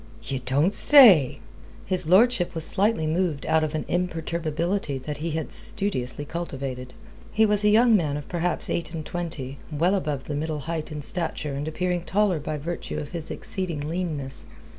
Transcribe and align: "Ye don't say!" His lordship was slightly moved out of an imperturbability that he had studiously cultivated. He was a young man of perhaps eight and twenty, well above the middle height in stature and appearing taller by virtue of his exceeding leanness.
"Ye 0.23 0.39
don't 0.39 0.73
say!" 0.73 1.41
His 1.85 2.09
lordship 2.09 2.55
was 2.55 2.65
slightly 2.65 3.05
moved 3.05 3.45
out 3.45 3.63
of 3.63 3.75
an 3.75 3.85
imperturbability 3.87 4.97
that 4.97 5.17
he 5.17 5.29
had 5.29 5.51
studiously 5.51 6.25
cultivated. 6.25 6.95
He 7.31 7.45
was 7.45 7.63
a 7.63 7.69
young 7.69 7.95
man 7.95 8.17
of 8.17 8.27
perhaps 8.27 8.67
eight 8.67 8.95
and 8.95 9.05
twenty, 9.05 9.59
well 9.71 9.93
above 9.93 10.23
the 10.23 10.33
middle 10.35 10.61
height 10.61 10.91
in 10.91 11.03
stature 11.03 11.53
and 11.53 11.67
appearing 11.67 12.01
taller 12.03 12.39
by 12.39 12.57
virtue 12.57 12.97
of 12.97 13.11
his 13.11 13.29
exceeding 13.29 13.87
leanness. 13.87 14.47